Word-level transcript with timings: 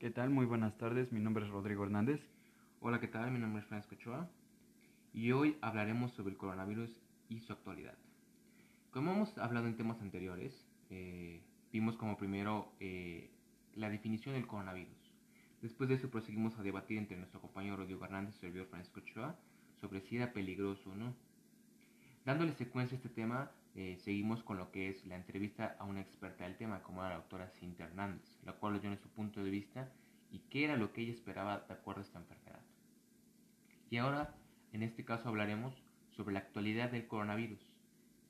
¿Qué 0.00 0.08
tal? 0.10 0.30
Muy 0.30 0.46
buenas 0.46 0.78
tardes, 0.78 1.12
mi 1.12 1.20
nombre 1.20 1.44
es 1.44 1.50
Rodrigo 1.50 1.84
Hernández. 1.84 2.22
Hola, 2.80 3.00
¿qué 3.00 3.06
tal? 3.06 3.30
Mi 3.32 3.38
nombre 3.38 3.60
es 3.60 3.68
Francisco 3.68 3.96
Ochoa 3.96 4.30
y 5.12 5.30
hoy 5.32 5.58
hablaremos 5.60 6.12
sobre 6.12 6.30
el 6.30 6.38
coronavirus 6.38 6.90
y 7.28 7.40
su 7.40 7.52
actualidad. 7.52 7.98
Como 8.92 9.12
hemos 9.12 9.36
hablado 9.36 9.66
en 9.66 9.76
temas 9.76 10.00
anteriores, 10.00 10.66
eh, 10.88 11.42
vimos 11.70 11.98
como 11.98 12.16
primero 12.16 12.72
eh, 12.80 13.28
la 13.74 13.90
definición 13.90 14.36
del 14.36 14.46
coronavirus. 14.46 14.96
Después 15.60 15.90
de 15.90 15.96
eso 15.96 16.10
proseguimos 16.10 16.58
a 16.58 16.62
debatir 16.62 16.96
entre 16.96 17.18
nuestro 17.18 17.42
compañero 17.42 17.76
Rodrigo 17.76 18.02
Hernández 18.02 18.36
y 18.36 18.38
servidor 18.38 18.68
Francisco 18.68 19.00
Ochoa 19.00 19.38
sobre 19.82 20.00
si 20.00 20.16
era 20.16 20.32
peligroso 20.32 20.92
o 20.92 20.94
no. 20.94 21.14
Dándole 22.24 22.54
secuencia 22.54 22.96
a 22.96 23.00
este 23.00 23.10
tema, 23.10 23.50
eh, 23.76 23.96
seguimos 24.00 24.42
con 24.42 24.56
lo 24.56 24.72
que 24.72 24.88
es 24.88 25.06
la 25.06 25.16
entrevista 25.16 25.76
a 25.78 25.84
una 25.84 26.00
experta 26.00 26.44
del 26.44 26.56
tema, 26.56 26.82
como 26.82 27.02
la 27.02 27.14
doctora 27.14 27.48
Cintia 27.50 27.86
Hernández, 27.86 28.38
la 28.44 28.52
cual 28.54 28.72
nos 28.72 28.82
dio 28.82 28.96
su 28.96 29.08
punto 29.10 29.44
de 29.44 29.50
vista 29.50 29.92
y 30.30 30.40
qué 30.50 30.64
era 30.64 30.76
lo 30.76 30.92
que 30.92 31.02
ella 31.02 31.12
esperaba 31.12 31.60
de 31.60 31.74
acuerdo 31.74 32.00
a 32.00 32.04
esta 32.04 32.18
enfermedad. 32.18 32.60
Y 33.88 33.98
ahora, 33.98 34.34
en 34.72 34.82
este 34.82 35.04
caso, 35.04 35.28
hablaremos 35.28 35.74
sobre 36.10 36.34
la 36.34 36.40
actualidad 36.40 36.90
del 36.90 37.06
coronavirus, 37.06 37.60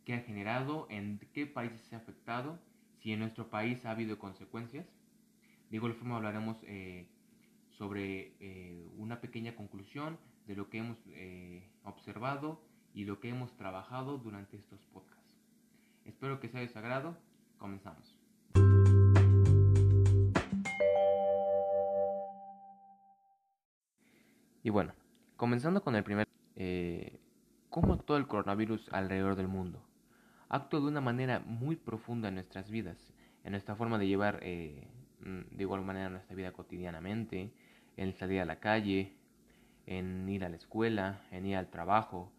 qué 0.05 0.15
ha 0.15 0.21
generado, 0.21 0.87
en 0.91 1.19
qué 1.33 1.47
países 1.47 1.81
se 1.83 1.95
ha 1.95 1.99
afectado, 1.99 2.59
si 2.99 3.13
en 3.13 3.21
nuestro 3.21 3.49
país 3.49 3.85
ha 3.87 3.93
habido 3.93 4.19
consecuencias. 4.19 4.87
De 5.71 5.77
igual 5.77 5.95
forma 5.95 6.17
hablaremos 6.17 6.59
eh, 6.65 7.07
sobre 7.71 8.35
eh, 8.41 8.87
una 8.99 9.21
pequeña 9.21 9.55
conclusión 9.55 10.19
de 10.47 10.57
lo 10.57 10.69
que 10.69 10.79
hemos 10.79 10.99
observado 11.85 12.61
y 12.93 13.05
lo 13.05 13.21
que 13.21 13.29
hemos 13.29 13.57
trabajado 13.57 14.19
durante 14.19 14.57
estos 14.57 14.81
podcasts. 14.87 15.20
Espero 16.05 16.41
que 16.41 16.49
sea 16.49 16.61
de 16.61 16.69
su 16.69 16.79
agrado. 16.79 17.17
Comenzamos. 17.59 18.17
Y 24.63 24.71
bueno, 24.71 24.93
comenzando 25.37 25.83
con 25.83 25.97
el 25.97 26.05
primer... 26.05 26.27
Eh, 26.57 27.19
¿Cómo 27.71 27.95
actúa 27.95 28.19
el 28.19 28.27
coronavirus 28.27 28.89
alrededor 28.93 29.37
del 29.37 29.47
mundo? 29.47 29.81
Actúa 30.49 30.81
de 30.81 30.87
una 30.87 31.01
manera 31.01 31.39
muy 31.39 31.77
profunda 31.77 32.29
en 32.29 32.35
nuestras 32.35 32.69
vidas, 32.69 33.13
en 33.45 33.53
nuestra 33.53 33.77
forma 33.77 33.97
de 33.97 34.09
llevar 34.09 34.41
eh, 34.43 34.89
mm, 35.21 35.57
de 35.57 35.63
igual 35.63 35.83
manera 35.83 36.11
nuestra 36.11 36.35
vida 36.35 36.53
cotidianamente, 36.53 37.53
en 37.97 38.13
salir 38.13 38.41
a 38.41 38.45
la 38.45 38.59
calle, 38.59 39.15
en 39.87 40.29
ir 40.29 40.45
a 40.45 40.49
la 40.49 40.57
escuela, 40.57 41.23
en 41.31 41.47
ir 41.47 41.57
al 41.57 41.71
trabajo, 41.71 42.33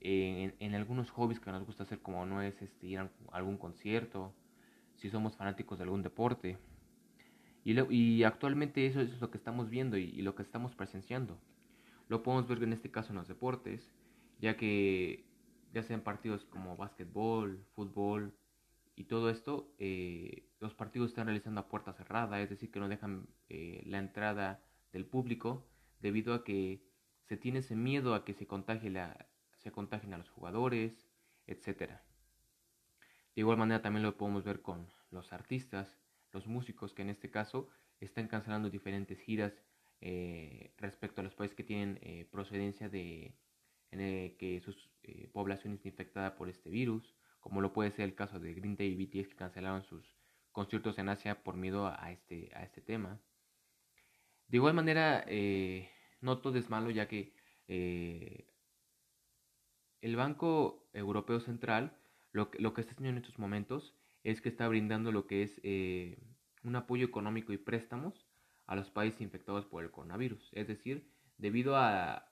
en, 0.00 0.74
algunos 0.74 1.10
hobbies 1.10 1.40
que 1.40 1.50
nos 1.50 1.64
gusta 1.66 1.82
hacer 1.82 2.00
como 2.00 2.24
no 2.26 2.42
es 2.42 2.60
este, 2.62 2.86
ir 2.86 2.98
a 2.98 3.10
algún 3.32 3.58
concierto, 3.58 4.34
si 4.96 5.10
somos 5.10 5.36
fanáticos 5.36 5.78
de 5.78 5.84
algún 5.84 6.02
deporte. 6.02 6.58
Y, 7.64 7.78
y 7.94 8.24
actualmente 8.24 8.86
eso, 8.86 9.00
es 9.00 9.20
lo 9.20 9.30
que 9.30 9.38
estamos 9.38 9.68
viendo 9.68 9.96
y, 9.98 10.22
lo 10.22 10.34
que 10.34 10.42
estamos 10.42 10.74
presenciando. 10.74 11.38
Lo 12.08 12.22
podemos 12.22 12.48
ver 12.48 12.62
en 12.62 12.72
este 12.72 12.90
caso 12.90 13.10
en 13.10 13.16
los 13.16 13.28
deportes, 13.28 13.92
ya 14.40 14.56
que 14.56 15.26
ya 15.72 15.82
sean 15.82 16.00
partidos 16.00 16.44
como 16.46 16.76
básquetbol, 16.76 17.64
fútbol 17.74 18.34
y 18.96 19.04
todo 19.04 19.30
esto, 19.30 19.72
eh, 19.78 20.48
los 20.58 20.74
partidos 20.74 21.10
están 21.10 21.26
realizando 21.26 21.60
a 21.60 21.68
puerta 21.68 21.92
cerrada, 21.92 22.40
es 22.40 22.50
decir, 22.50 22.70
que 22.70 22.80
no 22.80 22.88
dejan 22.88 23.28
eh, 23.48 23.82
la 23.86 23.98
entrada 23.98 24.62
del 24.92 25.06
público 25.06 25.66
debido 26.00 26.34
a 26.34 26.42
que 26.44 26.82
se 27.28 27.36
tiene 27.36 27.60
ese 27.60 27.76
miedo 27.76 28.14
a 28.14 28.24
que 28.24 28.34
se 28.34 28.46
contagie 28.46 28.90
la, 28.90 29.28
se 29.60 29.70
contagien 29.70 30.14
a 30.14 30.18
los 30.18 30.28
jugadores, 30.30 31.06
etc. 31.46 31.92
De 33.34 33.40
igual 33.42 33.58
manera 33.58 33.82
también 33.82 34.02
lo 34.02 34.16
podemos 34.16 34.44
ver 34.44 34.62
con 34.62 34.88
los 35.10 35.32
artistas, 35.32 35.98
los 36.32 36.46
músicos 36.46 36.94
que 36.94 37.02
en 37.02 37.10
este 37.10 37.30
caso 37.30 37.68
están 38.00 38.28
cancelando 38.28 38.70
diferentes 38.70 39.20
giras 39.20 39.52
eh, 40.00 40.72
respecto 40.78 41.20
a 41.20 41.24
los 41.24 41.34
países 41.34 41.56
que 41.56 41.64
tienen 41.64 41.98
eh, 42.02 42.26
procedencia 42.30 42.88
de 42.88 43.34
que 43.90 44.60
sus 44.64 44.88
eh, 45.02 45.28
poblaciones 45.32 45.84
infectadas 45.84 46.32
por 46.32 46.48
este 46.48 46.70
virus, 46.70 47.14
como 47.40 47.60
lo 47.60 47.72
puede 47.72 47.90
ser 47.90 48.04
el 48.04 48.14
caso 48.14 48.38
de 48.38 48.54
Green 48.54 48.76
Day 48.76 48.88
y 48.88 49.04
BTS 49.04 49.28
que 49.28 49.36
cancelaron 49.36 49.82
sus 49.82 50.14
conciertos 50.52 50.98
en 50.98 51.08
Asia 51.08 51.42
por 51.42 51.56
miedo 51.56 51.86
a 51.86 52.12
este, 52.12 52.50
a 52.54 52.62
este 52.62 52.80
tema. 52.80 53.20
De 54.48 54.56
igual 54.56 54.74
manera, 54.74 55.24
no 56.20 56.38
todo 56.38 56.56
es 56.56 56.70
malo 56.70 56.90
ya 56.90 57.08
que 57.08 57.32
el 60.02 60.16
Banco 60.16 60.88
Europeo 60.92 61.40
Central 61.40 61.96
lo, 62.32 62.50
lo, 62.58 62.74
que 62.74 62.80
está 62.80 62.92
haciendo 62.92 63.10
en 63.10 63.18
estos 63.18 63.38
momentos 63.38 63.94
es 64.22 64.40
que 64.40 64.48
está 64.48 64.68
brindando 64.68 65.12
lo 65.12 65.26
que 65.26 65.42
es 65.42 65.60
eh, 65.62 66.18
un 66.62 66.76
apoyo 66.76 67.06
económico 67.06 67.52
y 67.52 67.58
préstamos 67.58 68.26
a 68.66 68.76
los 68.76 68.90
países 68.90 69.20
infectados 69.20 69.66
por 69.66 69.82
el 69.82 69.90
coronavirus. 69.90 70.50
Es 70.52 70.68
decir, 70.68 71.10
debido 71.38 71.76
a, 71.76 72.30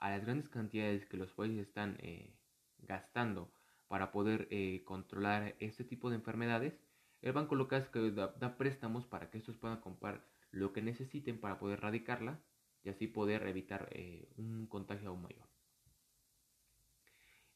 las 0.00 0.24
grandes 0.24 0.48
cantidades 0.48 1.06
que 1.06 1.16
los 1.16 1.32
países 1.32 1.66
están 1.66 1.96
eh, 2.00 2.34
gastando 2.78 3.52
para 3.88 4.12
poder 4.12 4.48
eh, 4.50 4.82
controlar 4.84 5.56
este 5.58 5.84
tipo 5.84 6.10
de 6.10 6.16
enfermedades, 6.16 6.80
el 7.22 7.32
banco 7.32 7.54
lo 7.54 7.68
que 7.68 7.76
hace 7.76 7.86
es 7.86 7.90
que 7.90 8.10
da, 8.12 8.56
préstamos 8.56 9.06
para 9.06 9.30
que 9.30 9.38
estos 9.38 9.56
puedan 9.56 9.80
comprar 9.80 10.24
lo 10.50 10.72
que 10.72 10.82
necesiten 10.82 11.40
para 11.40 11.58
poder 11.58 11.78
erradicarla 11.78 12.40
y 12.84 12.90
así 12.90 13.06
poder 13.06 13.46
evitar 13.46 13.90
un 14.36 14.66
contagio 14.68 15.08
aún 15.08 15.22
mayor. 15.22 15.55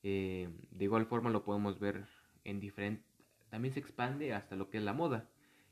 Eh, 0.02 0.48
de 0.70 0.84
igual 0.84 1.06
forma 1.06 1.30
lo 1.30 1.44
podemos 1.44 1.78
ver 1.78 2.06
en 2.44 2.60
diferentes... 2.60 3.06
También 3.50 3.74
se 3.74 3.80
expande 3.80 4.32
hasta 4.32 4.56
lo 4.56 4.70
que 4.70 4.78
es 4.78 4.84
la 4.84 4.92
moda, 4.92 5.28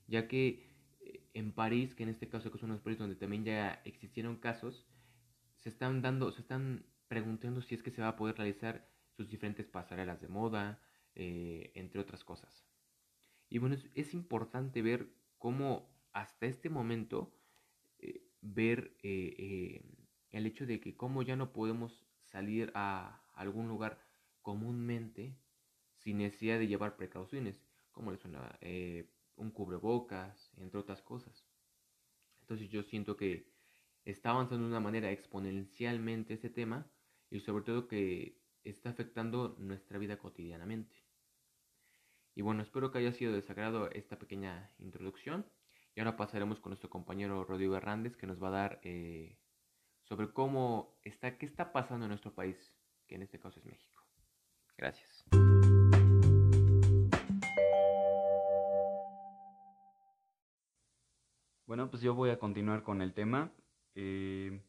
ya 0.06 0.28
que 0.28 0.66
eh, 1.00 1.22
en 1.34 1.52
París, 1.52 1.94
que 1.94 2.02
en 2.02 2.08
este 2.08 2.28
caso 2.28 2.50
que 2.50 2.58
son 2.58 2.70
los 2.70 2.80
países 2.80 2.98
donde 2.98 3.16
también 3.16 3.44
ya 3.44 3.80
existieron 3.84 4.36
casos, 4.36 4.86
se 5.56 5.68
están 5.68 6.02
dando, 6.02 6.32
se 6.32 6.40
están 6.40 6.84
preguntando 7.08 7.62
si 7.62 7.74
es 7.74 7.82
que 7.82 7.90
se 7.90 8.02
va 8.02 8.08
a 8.08 8.16
poder 8.16 8.36
realizar 8.36 8.88
sus 9.16 9.30
diferentes 9.30 9.66
pasarelas 9.66 10.20
de 10.20 10.28
moda, 10.28 10.82
eh, 11.14 11.72
entre 11.74 12.00
otras 12.00 12.24
cosas. 12.24 12.64
Y 13.48 13.58
bueno, 13.58 13.76
es, 13.94 14.14
importante 14.14 14.82
ver 14.82 15.08
cómo 15.38 15.88
hasta 16.12 16.46
este 16.46 16.68
momento 16.68 17.34
ver 18.40 18.96
el 19.02 20.46
hecho 20.46 20.66
de 20.66 20.80
que 20.80 20.96
cómo 20.96 21.22
ya 21.22 21.34
no 21.34 21.52
podemos 21.52 22.06
salir 22.22 22.70
a 22.74 23.22
algún 23.34 23.68
lugar 23.68 24.07
comúnmente 24.48 25.36
sin 25.98 26.16
necesidad 26.16 26.58
de 26.58 26.68
llevar 26.68 26.96
precauciones, 26.96 27.62
como 27.92 28.12
les 28.12 28.20
suena 28.20 28.56
eh, 28.62 29.10
un 29.36 29.50
cubrebocas, 29.50 30.50
entre 30.56 30.80
otras 30.80 31.02
cosas. 31.02 31.44
Entonces 32.40 32.70
yo 32.70 32.82
siento 32.82 33.14
que 33.14 33.52
está 34.06 34.30
avanzando 34.30 34.64
de 34.64 34.70
una 34.70 34.80
manera 34.80 35.10
exponencialmente 35.10 36.32
este 36.32 36.48
tema 36.48 36.90
y 37.28 37.40
sobre 37.40 37.62
todo 37.62 37.88
que 37.88 38.40
está 38.64 38.88
afectando 38.88 39.54
nuestra 39.58 39.98
vida 39.98 40.16
cotidianamente. 40.16 40.96
Y 42.34 42.40
bueno, 42.40 42.62
espero 42.62 42.90
que 42.90 43.00
haya 43.00 43.12
sido 43.12 43.34
de 43.34 43.44
esta 43.92 44.18
pequeña 44.18 44.72
introducción. 44.78 45.44
Y 45.94 46.00
ahora 46.00 46.16
pasaremos 46.16 46.58
con 46.58 46.70
nuestro 46.70 46.88
compañero 46.88 47.44
Rodrigo 47.44 47.76
Hernández 47.76 48.16
que 48.16 48.26
nos 48.26 48.42
va 48.42 48.48
a 48.48 48.52
dar 48.62 48.80
eh, 48.82 49.36
sobre 50.04 50.32
cómo 50.32 50.98
está, 51.02 51.36
qué 51.36 51.44
está 51.44 51.70
pasando 51.70 52.06
en 52.06 52.10
nuestro 52.12 52.34
país, 52.34 52.56
que 53.06 53.16
en 53.16 53.22
este 53.22 53.38
caso 53.38 53.60
es 53.60 53.66
México. 53.66 53.97
Gracias. 54.78 55.24
Bueno, 61.66 61.90
pues 61.90 62.00
yo 62.00 62.14
voy 62.14 62.30
a 62.30 62.38
continuar 62.38 62.82
con 62.82 63.02
el 63.02 63.12
tema. 63.12 63.52
Eh, 63.94 64.62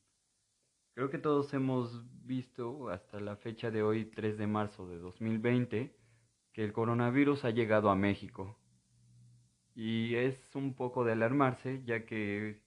creo 0.96 1.10
que 1.10 1.20
todos 1.20 1.54
hemos 1.54 2.04
visto 2.26 2.90
hasta 2.90 3.20
la 3.20 3.38
fecha 3.38 3.72
de 3.72 3.84
hoy, 3.84 4.06
3 4.06 4.38
de 4.38 4.48
marzo 4.48 4.88
de 4.88 4.98
2020, 4.98 5.96
que 6.52 6.64
el 6.66 6.74
coronavirus 6.74 7.46
ha 7.46 7.52
llegado 7.52 7.90
a 7.90 7.96
México. 7.96 8.58
Y 9.76 10.16
es 10.16 10.56
un 10.56 10.74
poco 10.74 11.06
de 11.06 11.14
alarmarse, 11.14 11.84
ya 11.86 12.06
que 12.06 12.62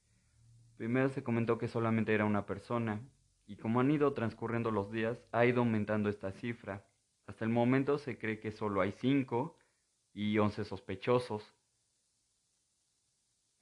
primero 0.76 1.11
se 1.11 1.22
comentó 1.22 1.58
que 1.58 1.69
solamente 1.69 2.14
era 2.14 2.25
una 2.25 2.46
persona, 2.46 3.02
y 3.46 3.56
como 3.56 3.81
han 3.81 3.90
ido 3.90 4.14
transcurriendo 4.14 4.70
los 4.70 4.90
días, 4.90 5.19
ha 5.32 5.44
ido 5.44 5.61
aumentando 5.61 6.08
esta 6.08 6.32
cifra. 6.32 6.87
Hasta 7.32 7.46
el 7.46 7.50
momento 7.50 7.96
se 7.96 8.19
cree 8.19 8.40
que 8.40 8.52
solo 8.52 8.82
hay 8.82 8.93
5 8.93 9.56
y 10.12 10.37
11 10.37 10.67
sospechosos. 10.67 11.55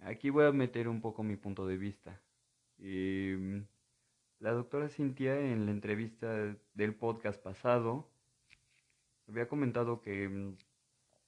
Aquí 0.00 0.28
voy 0.28 0.46
a 0.46 0.50
meter 0.50 0.88
un 0.88 1.00
poco 1.00 1.22
mi 1.22 1.37
punto 1.37 1.69
de 1.69 1.76
vista. 1.76 2.20
Em, 2.78 3.64
la 4.40 4.50
doctora 4.50 4.88
Cintia 4.88 5.38
en 5.38 5.67
la 5.67 5.70
entrevista 5.70 6.52
del 6.75 6.96
podcast 6.96 7.40
pasado 7.40 8.11
había 9.28 9.46
comentado 9.46 10.02
que 10.02 10.25
em, 10.25 10.56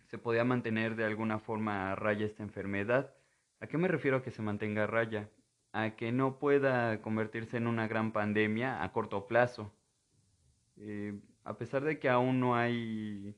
se 0.06 0.18
podía 0.18 0.42
mantener 0.42 0.96
de 0.96 1.04
alguna 1.04 1.38
forma 1.38 1.92
a 1.92 1.94
raya 1.94 2.26
esta 2.26 2.42
enfermedad. 2.42 3.14
¿A 3.60 3.68
qué 3.68 3.78
me 3.78 3.86
refiero 3.86 4.16
a 4.16 4.22
que 4.24 4.32
se 4.32 4.42
mantenga 4.42 4.82
a 4.82 4.88
raya? 4.88 5.30
A 5.70 5.94
que 5.94 6.10
no 6.10 6.40
pueda 6.40 7.00
convertirse 7.02 7.56
en 7.56 7.68
una 7.68 7.86
gran 7.86 8.10
pandemia 8.12 8.82
a 8.82 8.90
corto 8.90 9.28
plazo. 9.28 9.72
Eh, 10.76 11.20
a 11.44 11.56
pesar 11.58 11.82
de 11.84 11.98
que 11.98 12.08
aún 12.08 12.40
no 12.40 12.54
hay 12.54 13.36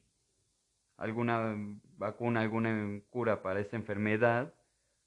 alguna 0.97 1.57
vacuna, 1.97 2.41
alguna 2.41 3.01
cura 3.11 3.43
para 3.43 3.61
esta 3.61 3.77
enfermedad, 3.77 4.55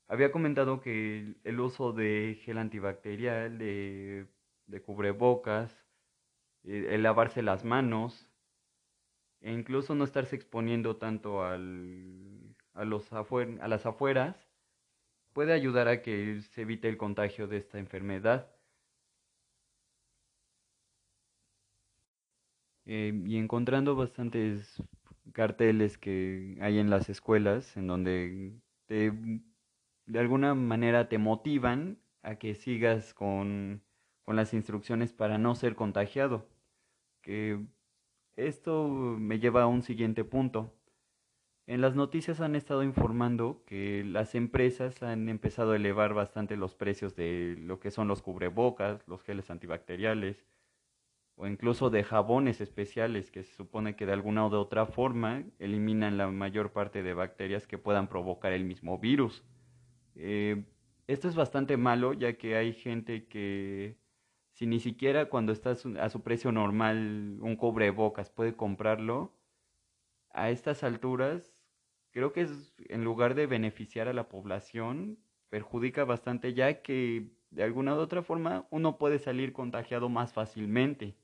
había 0.08 0.32
comentado 0.32 0.82
que 0.82 1.36
el 1.44 1.60
uso 1.60 1.92
de 1.94 2.40
gel 2.44 2.58
antibacterial, 2.58 3.58
de, 3.58 4.28
cubrebocas, 4.86 5.72
eh, 6.64 6.88
el 6.92 7.04
lavarse 7.04 7.42
las 7.42 7.66
manos, 7.66 8.30
e 9.42 9.52
incluso 9.52 9.96
no 9.96 10.04
estarse 10.04 10.36
exponiendo 10.36 10.98
tanto 10.98 11.44
al, 11.44 12.56
a, 12.74 12.86
los 12.86 13.12
a 13.14 13.68
las 13.68 13.86
afueras, 13.86 14.36
puede 15.34 15.54
ayudar 15.54 15.88
a 15.88 16.02
que 16.02 16.42
se 16.42 16.62
evite 16.62 16.90
el 16.90 16.98
contagio 16.98 17.48
de 17.48 17.58
esta 17.58 17.78
enfermedad. 17.78 18.50
Eh, 22.89 23.13
y 23.25 23.38
encontrando 23.38 23.98
bastantes 23.98 24.81
carteles 25.34 25.98
que 25.98 26.57
hay 26.62 26.80
en 26.80 26.89
las 26.89 27.10
escuelas 27.10 27.75
en 27.75 27.86
donde 27.88 28.54
te, 28.86 29.12
de 30.06 30.19
alguna 30.19 30.56
manera 30.56 31.10
te 31.10 31.18
motivan 31.18 32.00
a 32.24 32.36
que 32.36 32.56
sigas 32.56 33.13
con, 33.13 33.84
con 34.24 34.38
las 34.38 34.54
instrucciones 34.54 35.12
para 35.12 35.38
no 35.38 35.54
ser 35.56 35.75
contagiado. 35.75 36.48
Que 37.22 37.60
esto 38.38 38.88
me 38.88 39.40
lleva 39.40 39.63
a 39.63 39.68
un 39.68 39.81
siguiente 39.81 40.24
punto. 40.24 40.74
En 41.66 41.81
las 41.81 41.95
noticias 41.95 42.40
han 42.40 42.56
estado 42.56 42.83
informando 42.83 43.63
que 43.66 44.06
las 44.06 44.33
empresas 44.33 45.04
han 45.04 45.28
empezado 45.28 45.74
a 45.74 45.75
elevar 45.75 46.13
bastante 46.13 46.56
los 46.56 46.74
precios 46.75 47.18
de 47.18 47.57
lo 47.60 47.81
que 47.81 47.92
son 47.92 48.07
los 48.07 48.22
cubrebocas, 48.22 49.06
los 49.10 49.24
geles 49.24 49.50
antibacteriales 49.51 50.45
o 51.38 51.45
incluso 51.48 51.89
de 51.92 52.04
jabones 52.04 52.62
especiales 52.62 53.31
que 53.31 53.44
se 53.44 53.54
supone 53.54 53.95
que 53.95 54.07
de 54.07 54.13
alguna 54.13 54.45
o 54.45 54.50
de 54.50 54.57
otra 54.57 54.88
forma 54.88 55.44
eliminan 55.60 56.18
la 56.18 56.28
mayor 56.30 56.74
parte 56.74 57.04
de 57.04 57.13
bacterias 57.13 57.68
que 57.68 57.78
puedan 57.78 58.07
provocar 58.10 58.54
el 58.54 58.66
mismo 58.66 58.98
virus. 58.98 59.45
Eh, 60.16 60.66
esto 61.06 61.28
es 61.30 61.36
bastante 61.36 61.78
malo 61.78 62.13
ya 62.13 62.34
que 62.34 62.57
hay 62.57 62.74
gente 62.74 63.28
que 63.28 63.98
si 64.54 64.66
ni 64.66 64.80
siquiera 64.80 65.30
cuando 65.30 65.51
está 65.51 65.72
a 66.01 66.10
su 66.10 66.24
precio 66.24 66.51
normal 66.51 67.38
un 67.40 67.56
cubrebocas 67.56 68.31
puede 68.31 68.56
comprarlo, 68.56 69.31
a 70.31 70.50
estas 70.50 70.83
alturas 70.83 71.56
creo 72.12 72.33
que 72.33 72.42
es, 72.42 72.74
en 72.90 73.04
lugar 73.04 73.36
de 73.36 73.45
beneficiar 73.45 74.07
a 74.07 74.13
la 74.13 74.28
población, 74.28 75.19
perjudica 75.50 76.04
bastante 76.04 76.56
ya 76.56 76.81
que 76.81 77.30
de 77.51 77.63
alguna 77.63 77.94
u 77.94 78.00
otra 78.00 78.24
forma 78.24 78.68
uno 78.72 78.98
puede 78.98 79.19
salir 79.19 79.54
contagiado 79.54 80.10
más 80.10 80.33
fácilmente. 80.33 81.16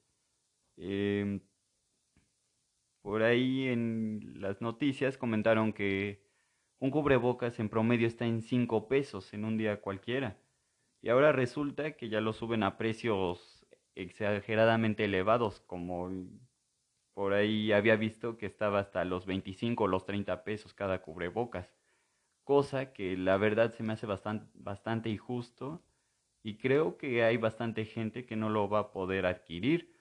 Em, 0.78 1.42
por 3.02 3.24
ahí 3.24 3.68
en 3.68 4.42
las 4.42 4.62
noticias 4.62 5.18
comentaron 5.18 5.74
que 5.74 6.24
un 6.80 6.92
cubrebocas 6.92 7.60
en 7.60 7.70
promedio 7.70 8.08
está 8.08 8.26
en 8.26 8.42
5 8.42 8.88
pesos 8.88 9.34
en 9.34 9.46
un 9.46 9.58
día 9.58 9.82
cualquiera. 9.82 10.38
Y 11.02 11.10
ahora 11.10 11.32
resulta 11.34 11.94
que 11.98 12.10
ya 12.10 12.22
lo 12.22 12.34
suben 12.34 12.64
a 12.64 12.78
precios 12.78 13.66
exageradamente 13.96 15.06
elevados, 15.06 15.60
como 15.62 16.12
por 17.14 17.34
ahí 17.34 17.72
había 17.72 17.96
visto 17.96 18.38
que 18.38 18.46
estaba 18.46 18.80
hasta 18.80 19.06
los 19.06 19.26
25 19.26 19.84
o 19.86 19.88
los 19.88 20.06
30 20.06 20.44
pesos 20.44 20.74
cada 20.74 21.02
cubrebocas. 21.02 21.76
Cosa 22.44 22.94
que 22.94 23.18
la 23.18 23.38
verdad 23.38 23.72
se 23.72 23.84
me 23.84 23.94
hace 23.94 24.08
bastante 24.08 25.10
injusto 25.10 25.84
y 26.44 26.58
creo 26.58 26.98
que 26.98 27.24
hay 27.24 27.38
bastante 27.38 27.86
gente 27.86 28.26
que 28.26 28.36
no 28.36 28.50
lo 28.50 28.70
va 28.70 28.80
a 28.80 28.92
poder 28.92 29.26
adquirir 29.26 29.93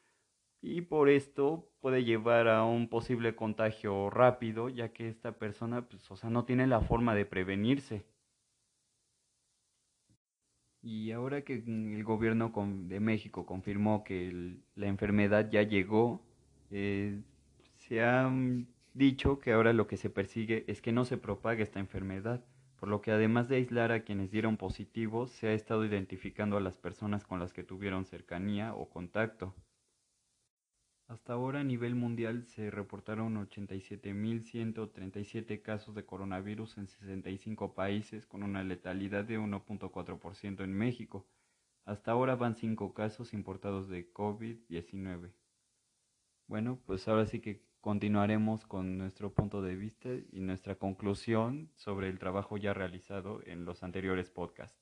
y 0.62 0.82
por 0.82 1.08
esto 1.10 1.68
puede 1.80 2.04
llevar 2.04 2.48
a 2.48 2.64
un 2.64 2.88
posible 2.88 3.34
contagio 3.34 4.08
rápido 4.10 4.68
ya 4.68 4.92
que 4.92 5.08
esta 5.08 5.32
persona 5.32 5.88
pues, 5.88 6.24
no 6.24 6.44
tiene 6.44 6.68
la 6.68 6.80
forma 6.80 7.14
de 7.16 7.26
prevenirse. 7.26 8.04
Y 10.82 11.10
ahora 11.12 11.42
que 11.42 11.54
el 11.54 12.02
gobierno 12.04 12.52
de 12.88 13.00
México 13.00 13.46
confirmó 13.46 14.04
que 14.04 14.56
la 14.74 14.86
enfermedad 14.86 15.48
ya 15.50 15.62
llegó, 15.62 16.22
eh, 16.70 17.20
se 17.76 18.02
ha 18.02 18.32
dicho 18.94 19.38
que 19.38 19.52
ahora 19.52 19.72
lo 19.72 19.86
que 19.86 19.96
se 19.96 20.10
persigue 20.10 20.64
es 20.66 20.80
que 20.80 20.92
no 20.92 21.04
se 21.04 21.18
propague 21.18 21.62
esta 21.62 21.80
enfermedad, 21.80 22.44
por 22.76 22.88
lo 22.88 23.00
que 23.00 23.12
además 23.12 23.48
de 23.48 23.56
aislar 23.56 23.92
a 23.92 24.02
quienes 24.02 24.30
dieron 24.32 24.56
positivo, 24.56 25.28
se 25.28 25.48
ha 25.48 25.52
estado 25.52 25.84
identificando 25.84 26.56
a 26.56 26.60
las 26.60 26.78
personas 26.78 27.24
con 27.24 27.38
las 27.38 27.52
que 27.52 27.62
tuvieron 27.62 28.04
cercanía 28.04 28.74
o 28.74 28.88
contacto. 28.88 29.54
Hasta 31.12 31.34
ahora 31.34 31.60
a 31.60 31.64
nivel 31.64 31.94
mundial 31.94 32.46
se 32.46 32.70
reportaron 32.70 33.36
87.137 33.46 35.60
casos 35.60 35.94
de 35.94 36.06
coronavirus 36.06 36.78
en 36.78 36.86
65 36.86 37.74
países 37.74 38.24
con 38.24 38.42
una 38.42 38.64
letalidad 38.64 39.26
de 39.26 39.38
1.4% 39.38 40.64
en 40.64 40.72
México. 40.72 41.26
Hasta 41.84 42.12
ahora 42.12 42.34
van 42.34 42.56
5 42.56 42.94
casos 42.94 43.34
importados 43.34 43.90
de 43.90 44.10
COVID-19. 44.10 45.34
Bueno, 46.46 46.80
pues 46.86 47.06
ahora 47.06 47.26
sí 47.26 47.40
que 47.40 47.62
continuaremos 47.82 48.64
con 48.64 48.96
nuestro 48.96 49.34
punto 49.34 49.60
de 49.60 49.76
vista 49.76 50.08
y 50.30 50.40
nuestra 50.40 50.76
conclusión 50.76 51.70
sobre 51.74 52.08
el 52.08 52.18
trabajo 52.18 52.56
ya 52.56 52.72
realizado 52.72 53.42
en 53.44 53.66
los 53.66 53.82
anteriores 53.82 54.30
podcasts. 54.30 54.81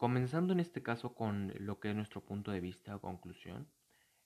Comenzando 0.00 0.54
en 0.54 0.60
este 0.60 0.82
caso 0.82 1.14
con 1.14 1.52
lo 1.58 1.78
que 1.78 1.90
es 1.90 1.94
nuestro 1.94 2.24
punto 2.24 2.50
de 2.52 2.62
vista 2.62 2.96
o 2.96 3.02
conclusión, 3.02 3.70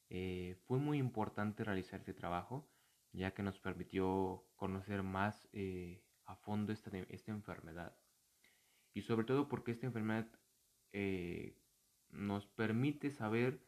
eh, 0.09 0.55
fue 0.69 0.79
muy 0.79 0.99
importante 0.99 1.65
realizar 1.65 1.99
este 1.99 2.15
trabajo 2.15 2.71
ya 3.11 3.35
que 3.35 3.43
nos 3.43 3.59
permitió 3.59 4.47
conocer 4.55 5.03
más 5.03 5.49
eh, 5.53 6.05
a 6.27 6.37
fondo 6.37 6.73
esta, 6.73 6.97
esta 7.09 7.33
enfermedad 7.33 7.99
y 8.93 9.03
sobre 9.03 9.27
todo 9.27 9.49
porque 9.49 9.73
esta 9.73 9.87
enfermedad 9.87 10.29
eh, 10.93 11.59
nos 12.09 12.47
permite 12.47 13.11
saber 13.11 13.61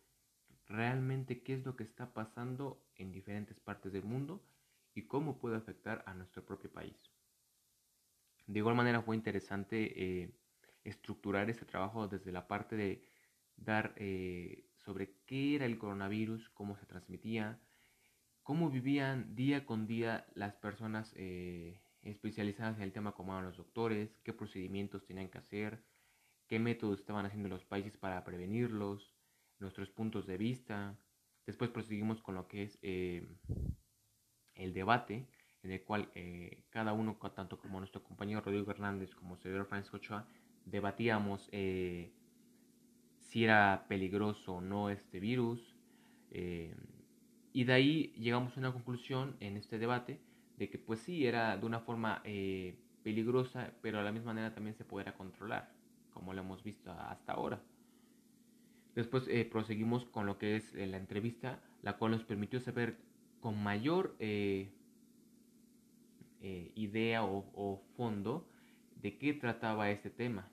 realmente 0.66 1.42
qué 1.42 1.54
es 1.54 1.66
lo 1.66 1.74
que 1.74 1.82
está 1.82 2.14
pasando 2.14 2.86
en 2.94 3.10
diferentes 3.10 3.58
partes 3.58 3.92
del 3.92 4.04
mundo 4.04 4.46
y 4.94 5.08
cómo 5.08 5.40
puede 5.40 5.56
afectar 5.56 6.04
a 6.06 6.14
nuestro 6.14 6.46
propio 6.46 6.70
país. 6.70 6.96
De 8.46 8.60
igual 8.60 8.76
manera 8.76 9.02
fue 9.02 9.16
interesante 9.16 10.32
estructurar 10.88 11.50
este 11.50 11.64
trabajo 11.64 12.08
desde 12.08 12.32
la 12.32 12.46
parte 12.46 12.76
de 12.76 13.02
dar 13.56 13.94
eh, 13.96 14.68
sobre 14.76 15.14
qué 15.26 15.56
era 15.56 15.66
el 15.66 15.78
coronavirus, 15.78 16.50
cómo 16.50 16.76
se 16.76 16.86
transmitía, 16.86 17.58
cómo 18.42 18.70
vivían 18.70 19.34
día 19.34 19.66
con 19.66 19.86
día 19.86 20.26
las 20.34 20.54
personas 20.54 21.14
especializadas 22.02 22.76
en 22.76 22.82
el 22.82 22.92
tema 22.92 23.12
como 23.12 23.32
eran 23.32 23.46
los 23.46 23.56
doctores, 23.56 24.18
qué 24.22 24.32
procedimientos 24.32 25.04
tenían 25.04 25.28
que 25.28 25.38
hacer, 25.38 25.82
qué 26.46 26.58
métodos 26.58 27.00
estaban 27.00 27.26
haciendo 27.26 27.48
los 27.48 27.64
países 27.64 27.96
para 27.96 28.24
prevenirlos, 28.24 29.12
nuestros 29.58 29.90
puntos 29.90 30.26
de 30.26 30.36
vista. 30.36 30.96
Después 31.44 31.70
proseguimos 31.70 32.20
con 32.20 32.34
lo 32.34 32.48
que 32.48 32.64
es 32.64 32.78
eh, 32.82 33.26
el 34.54 34.72
debate, 34.72 35.28
en 35.62 35.72
el 35.72 35.82
cual 35.82 36.10
eh, 36.14 36.64
cada 36.70 36.92
uno, 36.92 37.18
tanto 37.34 37.58
como 37.58 37.78
nuestro 37.78 38.02
compañero 38.02 38.40
Rodrigo 38.40 38.70
Hernández 38.70 39.14
como 39.14 39.36
servidor 39.36 39.66
Francisco 39.66 39.96
Ochoa, 39.96 40.26
debatíamos 40.66 41.48
eh, 41.52 42.12
si 43.18 43.44
era 43.44 43.86
peligroso 43.88 44.56
o 44.56 44.60
no 44.60 44.90
este 44.90 45.20
virus. 45.20 45.74
y 47.52 47.64
de 47.64 47.72
ahí 47.72 48.12
llegamos 48.18 48.56
a 48.56 48.60
una 48.60 48.72
conclusión 48.72 49.36
en 49.40 49.56
este 49.56 49.78
debate 49.78 50.20
de 50.56 50.70
que 50.70 50.78
pues 50.78 51.00
sí, 51.00 51.26
era 51.26 51.56
de 51.56 51.66
una 51.66 51.80
forma 51.80 52.22
eh, 52.24 52.76
peligrosa, 53.02 53.72
pero 53.82 53.98
a 53.98 54.02
la 54.02 54.12
misma 54.12 54.32
manera 54.32 54.54
también 54.54 54.74
se 54.74 54.84
pudiera 54.84 55.14
controlar, 55.14 55.70
como 56.12 56.32
lo 56.32 56.40
hemos 56.40 56.62
visto 56.62 56.90
hasta 56.92 57.32
ahora. 57.32 57.60
Después 58.94 59.28
eh, 59.28 59.44
proseguimos 59.44 60.06
con 60.06 60.26
lo 60.26 60.38
que 60.38 60.56
es 60.56 60.74
eh, 60.74 60.86
la 60.86 60.96
entrevista, 60.96 61.60
la 61.82 61.98
cual 61.98 62.12
nos 62.12 62.24
permitió 62.24 62.60
saber 62.60 62.96
con 63.40 63.62
mayor 63.62 64.16
idea 66.74 67.24
o, 67.24 67.82
fondo 67.96 68.48
de 69.02 69.18
qué 69.18 69.34
trataba 69.34 69.90
este 69.90 70.10
tema. 70.10 70.48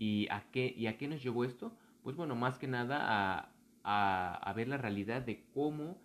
¿Y 0.00 0.26
a, 0.30 0.50
qué, 0.50 0.72
¿Y 0.74 0.86
a 0.86 0.96
qué 0.96 1.08
nos 1.08 1.22
llevó 1.22 1.44
esto? 1.44 1.76
Pues 2.02 2.16
bueno, 2.16 2.34
más 2.34 2.58
que 2.58 2.66
nada 2.66 3.52
a, 3.84 4.34
a 4.34 4.52
ver 4.54 4.66
la 4.66 4.78
realidad 4.78 5.20
de 5.20 5.44
cómo 5.52 5.98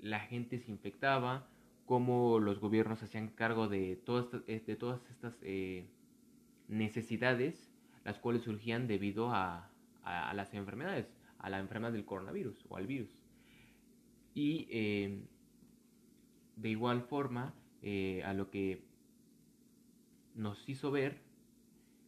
la 0.00 0.20
gente 0.20 0.58
se 0.58 0.72
infectaba, 0.72 1.46
cómo 1.86 2.40
los 2.40 2.58
gobiernos 2.58 3.02
hacían 3.02 3.28
cargo 3.28 3.68
de 3.68 3.96
todas, 3.96 4.26
eh, 4.48 4.62
de 4.66 4.76
todas 4.76 5.00
estas 5.10 5.38
eh, 5.42 5.86
necesidades, 6.66 7.70
las 8.04 8.18
cuales 8.18 8.42
surgían 8.42 8.88
debido 8.88 9.30
a, 9.30 9.70
las 10.34 10.54
enfermedades, 10.54 11.06
a 11.38 11.50
la 11.50 11.60
enfermedad 11.60 11.92
del 11.92 12.04
coronavirus 12.04 12.64
o 12.68 12.78
al 12.78 12.86
virus. 12.86 13.10
Y 14.34 14.66
de 16.56 16.68
igual 16.68 17.02
forma, 17.02 17.54
eh, 17.82 18.22
a 18.24 18.34
lo 18.34 18.50
que 18.50 18.82
nos 20.34 20.68
hizo 20.68 20.90
ver 20.90 21.20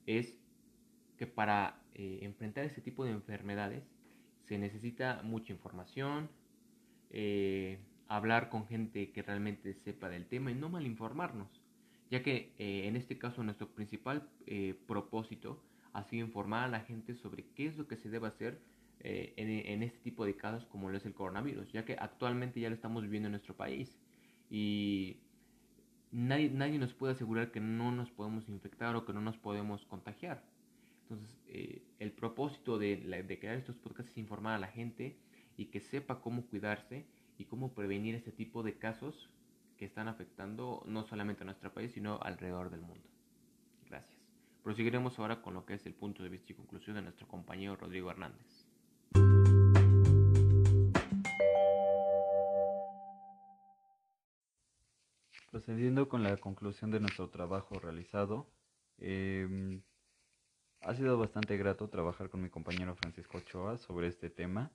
es 0.06 0.39
que 1.20 1.26
para 1.26 1.82
enfrentar 1.92 2.64
este 2.64 2.80
tipo 2.80 3.04
de 3.04 3.10
enfermedades 3.10 3.84
se 4.50 4.56
necesita 4.56 5.20
mucha 5.22 5.52
información, 5.52 6.30
eh, 7.10 7.78
hablar 8.08 8.48
con 8.48 8.66
gente 8.66 9.12
que 9.12 9.20
realmente 9.20 9.74
sepa 9.74 10.08
del 10.08 10.24
tema 10.24 10.50
y 10.50 10.54
no 10.54 10.70
malinformarnos, 10.70 11.60
ya 12.10 12.22
que 12.22 12.54
eh, 12.58 12.86
en 12.86 12.96
este 12.96 13.18
caso 13.18 13.42
nuestro 13.42 13.68
principal 13.68 14.30
eh, 14.46 14.74
propósito 14.86 15.62
ha 15.92 16.04
sido 16.04 16.24
informar 16.24 16.64
a 16.64 16.68
la 16.68 16.80
gente 16.80 17.14
sobre 17.14 17.44
qué 17.54 17.66
es 17.66 17.76
lo 17.76 17.86
que 17.86 17.98
se 17.98 18.08
debe 18.08 18.28
hacer 18.28 18.58
en, 19.02 19.48
en, 19.66 19.82
este 19.82 19.98
tipo 19.98 20.24
de 20.24 20.36
casos 20.36 20.64
como 20.68 20.88
lo 20.88 20.96
es 20.96 21.04
el 21.04 21.12
coronavirus, 21.12 21.70
ya 21.70 21.84
que 21.84 21.96
actualmente 21.98 22.60
ya 22.60 22.70
lo 22.70 22.74
estamos 22.74 23.02
viviendo 23.02 23.26
en 23.26 23.32
nuestro 23.32 23.56
país 23.56 23.94
y 24.48 25.18
nadie, 26.12 26.48
nadie 26.48 26.78
nos 26.78 26.94
puede 26.94 27.12
asegurar 27.12 27.52
que 27.52 27.60
no 27.60 27.92
nos 27.92 28.10
podemos 28.10 28.48
infectar 28.48 28.96
o 28.96 29.04
que 29.04 29.12
no 29.12 29.20
nos 29.20 29.36
podemos 29.36 29.84
contagiar. 29.84 30.42
Entonces, 31.10 31.36
eh, 31.48 31.82
el 31.98 32.12
propósito 32.12 32.78
de, 32.78 32.96
de, 32.96 33.38
crear 33.40 33.56
estos 33.56 33.74
podcasts 33.74 34.12
es 34.12 34.18
informar 34.18 34.54
a 34.54 34.60
la 34.60 34.68
gente 34.68 35.18
y 35.56 35.66
que 35.66 35.80
sepa 35.80 36.20
cómo 36.20 36.46
cuidarse 36.46 37.04
y 37.36 37.46
cómo 37.46 37.74
prevenir 37.74 38.14
este 38.14 38.30
tipo 38.30 38.62
de 38.62 38.78
casos 38.78 39.28
que 39.76 39.86
están 39.86 40.06
afectando 40.06 40.84
no 40.86 41.02
solamente 41.02 41.42
a 41.42 41.46
nuestro 41.46 41.74
país, 41.74 41.90
sino 41.90 42.20
alrededor 42.22 42.70
del 42.70 42.82
mundo. 42.82 43.02
Gracias. 43.88 44.20
Proseguiremos 44.62 45.18
ahora 45.18 45.42
con 45.42 45.54
lo 45.54 45.66
que 45.66 45.74
es 45.74 45.84
el 45.84 45.94
punto 45.94 46.22
de 46.22 46.28
vista 46.28 46.52
y 46.52 46.54
conclusión 46.54 46.94
de 46.94 47.02
nuestro 47.02 47.26
compañero 47.26 47.74
Rodrigo 47.74 48.08
Hernández. 48.12 48.68
Procediendo 55.50 56.08
con 56.08 56.22
la 56.22 56.36
conclusión 56.36 56.92
de 56.92 57.00
nuestro 57.00 57.30
trabajo 57.30 57.80
realizado, 57.80 58.46
eh, 58.98 59.80
ha 60.82 60.94
sido 60.94 61.18
bastante 61.18 61.56
grato 61.56 61.88
trabajar 61.88 62.30
con 62.30 62.42
mi 62.42 62.50
compañero 62.50 62.94
Francisco 62.96 63.38
Ochoa 63.38 63.78
sobre 63.78 64.08
este 64.08 64.30
tema. 64.30 64.72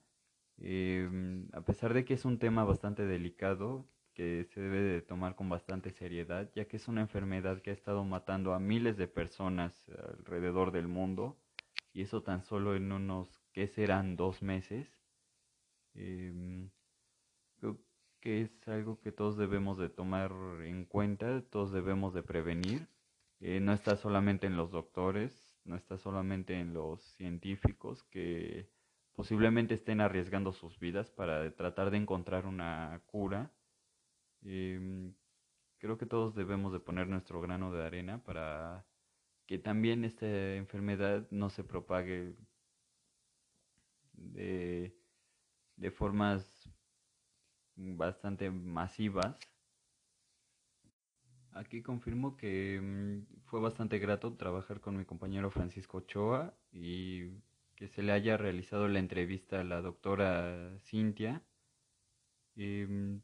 Em, 0.58 1.48
a 1.52 1.60
pesar 1.62 1.92
de 1.94 2.04
que 2.04 2.14
es 2.14 2.24
un 2.24 2.38
tema 2.38 2.64
bastante 2.64 3.04
delicado, 3.06 3.86
que 4.14 4.46
se 4.54 4.60
debe 4.60 4.80
de 4.80 5.02
tomar 5.02 5.36
con 5.36 5.48
bastante 5.48 5.90
seriedad, 5.90 6.50
ya 6.54 6.66
que 6.66 6.78
es 6.78 6.88
una 6.88 7.02
enfermedad 7.02 7.60
que 7.60 7.70
ha 7.70 7.74
estado 7.74 8.02
matando 8.04 8.54
a 8.54 8.58
miles 8.58 8.96
de 8.96 9.08
personas 9.08 9.90
alrededor 10.18 10.72
del 10.72 10.88
mundo, 10.88 11.36
y 11.92 12.02
eso 12.02 12.22
tan 12.22 12.42
solo 12.42 12.76
en 12.76 12.92
unos, 12.92 13.28
¿qué 13.52 13.66
serán? 13.68 14.16
Dos 14.16 14.42
meses. 14.42 14.88
Em, 15.94 16.70
creo 17.60 17.78
que 18.20 18.42
es 18.42 18.68
algo 18.68 19.00
que 19.00 19.12
todos 19.12 19.36
debemos 19.36 19.78
de 19.78 19.88
tomar 19.88 20.32
en 20.62 20.84
cuenta, 20.86 21.42
todos 21.50 21.72
debemos 21.72 22.14
de 22.14 22.22
prevenir. 22.22 22.88
Eh, 23.40 23.60
no 23.60 23.72
está 23.72 23.96
solamente 23.96 24.46
en 24.46 24.56
los 24.56 24.70
doctores, 24.70 25.45
no 25.66 25.76
está 25.76 25.98
solamente 25.98 26.58
en 26.58 26.72
los 26.72 27.02
científicos 27.16 28.02
que 28.04 28.70
posiblemente 29.14 29.74
estén 29.74 30.00
arriesgando 30.00 30.52
sus 30.52 30.78
vidas 30.78 31.10
para 31.10 31.54
tratar 31.54 31.90
de 31.90 31.98
encontrar 31.98 32.46
una 32.46 33.02
cura. 33.06 33.50
Em, 34.42 35.14
creo 35.78 35.98
que 35.98 36.06
todos 36.06 36.34
debemos 36.34 36.72
de 36.72 36.80
poner 36.80 37.08
nuestro 37.08 37.40
grano 37.40 37.72
de 37.72 37.84
arena 37.84 38.22
para 38.24 38.86
que 39.46 39.58
también 39.58 40.04
esta 40.04 40.26
enfermedad 40.54 41.26
no 41.30 41.50
se 41.50 41.64
propague 41.64 42.36
de 44.14 45.90
formas 45.90 46.70
bastante 47.76 48.50
masivas 48.50 49.38
Aquí 51.56 51.82
confirmo 51.82 52.36
que 52.36 52.78
mm, 52.82 53.44
fue 53.46 53.60
bastante 53.60 53.98
grato 53.98 54.34
trabajar 54.34 54.80
con 54.80 54.96
mi 54.96 55.06
compañero 55.06 55.50
Francisco 55.50 55.98
Ochoa 55.98 56.54
y 56.70 57.30
que 57.76 57.88
se 57.88 58.02
le 58.02 58.12
haya 58.12 58.36
realizado 58.36 58.88
la 58.88 58.98
entrevista 58.98 59.60
a 59.60 59.64
la 59.64 59.80
doctora 59.80 60.78
Cintia. 60.80 61.42
Mm, 62.56 63.16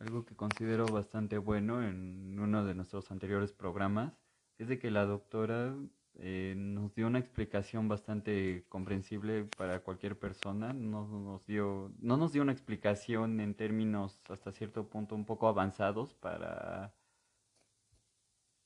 algo 0.00 0.24
que 0.24 0.34
considero 0.34 0.86
bastante 0.86 1.38
bueno 1.38 1.82
en 1.82 2.38
uno 2.38 2.64
de 2.64 2.74
nuestros 2.74 3.10
anteriores 3.12 3.52
programas 3.52 4.12
es 4.58 4.66
de 4.68 4.78
que 4.80 4.90
la 4.90 5.04
doctora 5.04 5.74
eh, 6.16 6.54
nos 6.56 6.94
dio 6.94 7.06
una 7.08 7.18
explicación 7.18 7.88
bastante 7.88 8.64
comprensible 8.68 9.44
para 9.56 9.80
cualquier 9.80 10.18
persona. 10.18 10.72
No 10.72 11.06
nos, 11.06 11.44
dio, 11.46 11.92
no 11.98 12.16
nos 12.16 12.32
dio 12.32 12.42
una 12.42 12.52
explicación 12.52 13.40
en 13.40 13.54
términos 13.54 14.20
hasta 14.28 14.52
cierto 14.52 14.88
punto 14.88 15.14
un 15.14 15.24
poco 15.24 15.48
avanzados 15.48 16.14
para, 16.14 16.94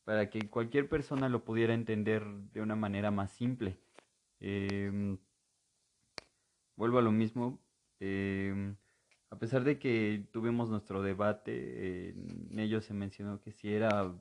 para 0.04 0.28
que 0.30 0.48
cualquier 0.50 0.88
persona 0.88 1.28
lo 1.28 1.44
pudiera 1.44 1.74
entender 1.74 2.24
de 2.52 2.60
una 2.60 2.76
manera 2.76 3.10
más 3.10 3.32
simple. 3.32 3.78
Em, 4.40 5.18
vuelvo 6.76 6.98
a 6.98 7.02
lo 7.02 7.12
mismo. 7.12 7.60
Em, 8.00 8.76
a 9.30 9.38
pesar 9.38 9.64
de 9.64 9.78
que 9.78 10.26
tuvimos 10.32 10.70
nuestro 10.70 11.02
debate, 11.02 12.10
en 12.10 12.58
ello 12.58 12.80
se 12.80 12.94
mencionó 12.94 13.40
que 13.40 13.52
si 13.52 13.72
era 13.72 14.14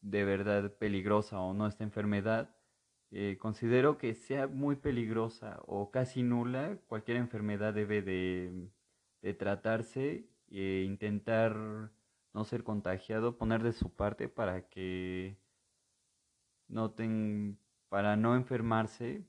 de 0.00 0.24
verdad 0.24 0.72
peligrosa 0.78 1.40
o 1.40 1.54
no 1.54 1.66
esta 1.66 1.84
enfermedad, 1.84 2.54
eh, 3.12 3.36
considero 3.38 3.98
que 3.98 4.14
sea 4.14 4.46
muy 4.46 4.76
peligrosa 4.76 5.60
o 5.66 5.90
casi 5.90 6.22
nula, 6.22 6.78
cualquier 6.86 7.18
enfermedad 7.18 7.74
debe 7.74 8.00
de, 8.02 8.70
tratarse 9.38 10.26
e 10.50 10.84
intentar 10.86 11.54
no 12.34 12.44
ser 12.44 12.64
contagiado, 12.64 13.36
poner 13.36 13.62
de 13.62 13.72
su 13.72 13.90
parte 13.94 14.28
para 14.28 14.68
que 14.68 15.36
no 16.68 16.94
para 17.88 18.16
no 18.16 18.34
enfermarse 18.34 19.26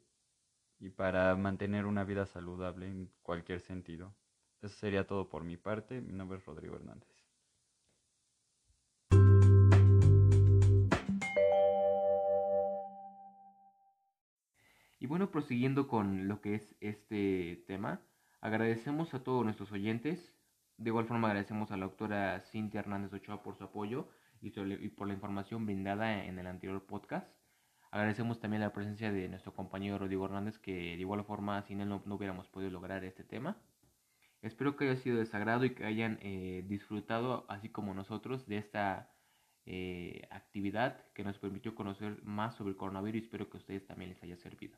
y 0.80 0.90
para 0.90 1.36
mantener 1.36 1.86
una 1.86 2.06
vida 2.06 2.26
saludable 2.26 2.88
en 2.88 3.12
cualquier 3.22 3.60
sentido. 3.60 4.16
Eso 4.62 4.76
sería 4.78 5.06
todo 5.06 5.30
por 5.30 5.44
mi 5.44 5.58
parte. 5.58 6.02
Mi 6.02 6.14
nombre 6.14 6.38
es 6.38 6.46
Rodrigo 6.46 6.76
Hernández. 6.76 7.23
Bueno, 15.14 15.30
prosiguiendo 15.30 15.88
con 15.88 16.28
lo 16.28 16.42
que 16.42 16.56
es 16.56 16.76
este 16.82 17.64
tema, 17.68 18.02
agradecemos 18.42 19.14
a 19.14 19.24
todos 19.24 19.44
nuestros 19.44 19.72
oyentes. 19.72 20.36
De 20.78 20.90
igual 20.90 21.06
forma 21.06 21.28
agradecemos 21.28 21.70
a 21.70 21.78
la 21.78 21.86
doctora 21.86 22.40
Cintia 22.40 22.80
Hernández 22.80 23.14
Ochoa 23.14 23.44
por 23.44 23.56
su 23.56 23.64
apoyo 23.64 24.10
y, 24.42 24.50
por 24.90 25.08
la 25.08 25.14
información 25.14 25.68
brindada 25.68 26.26
en 26.26 26.40
el 26.40 26.48
anterior 26.48 26.84
podcast. 26.88 27.32
Agradecemos 27.92 28.40
también 28.40 28.62
la 28.62 28.74
presencia 28.74 29.12
de 29.12 29.30
nuestro 29.30 29.54
compañero 29.54 30.00
Rodrigo 30.00 30.26
Hernández, 30.26 30.58
que 30.58 30.72
de 30.72 31.02
igual 31.02 31.24
forma 31.26 31.62
sin 31.62 31.82
él 31.82 31.90
no, 31.90 32.02
hubiéramos 32.08 32.48
podido 32.48 32.72
lograr 32.72 33.04
este 33.04 33.24
tema. 33.24 33.62
Espero 34.42 34.76
que 34.76 34.86
haya 34.86 34.96
sido 34.96 35.20
de 35.20 35.28
sagrado 35.28 35.64
y 35.64 35.76
que 35.76 35.86
hayan 35.86 36.18
eh, 36.24 36.66
disfrutado, 36.68 37.46
así 37.50 37.70
como 37.70 37.94
nosotros, 37.94 38.48
de 38.48 38.58
esta 38.58 39.14
eh, 39.68 40.28
actividad 40.32 41.06
que 41.14 41.24
nos 41.24 41.38
permitió 41.38 41.76
conocer 41.76 42.24
más 42.24 42.56
sobre 42.56 42.72
el 42.72 42.78
coronavirus 42.78 43.26
espero 43.26 43.48
que 43.52 43.58
a 43.58 43.60
ustedes 43.60 43.86
también 43.86 44.10
les 44.10 44.24
haya 44.24 44.38
servido. 44.38 44.76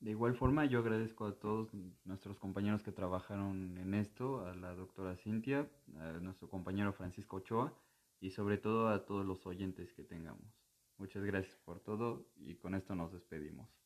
De 0.00 0.10
igual 0.10 0.34
forma, 0.34 0.66
yo 0.66 0.80
agradezco 0.80 1.26
a 1.26 1.38
todos 1.38 1.72
nuestros 2.04 2.38
compañeros 2.38 2.82
que 2.82 2.92
trabajaron 2.92 3.78
en 3.78 3.94
esto, 3.94 4.44
a 4.46 4.54
la 4.54 4.74
doctora 4.74 5.16
Cintia, 5.16 5.68
a 5.98 6.12
nuestro 6.20 6.48
compañero 6.48 6.92
Francisco 6.92 7.36
Ochoa 7.36 7.72
y 8.20 8.30
sobre 8.30 8.58
todo 8.58 8.88
a 8.88 9.06
todos 9.06 9.24
los 9.24 9.46
oyentes 9.46 9.92
que 9.94 10.04
tengamos. 10.04 10.46
Muchas 10.98 11.24
gracias 11.24 11.56
por 11.64 11.80
todo 11.80 12.26
y 12.36 12.56
con 12.56 12.74
esto 12.74 12.94
nos 12.94 13.12
despedimos. 13.12 13.85